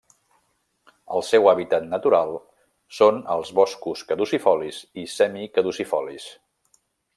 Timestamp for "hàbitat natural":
1.51-2.33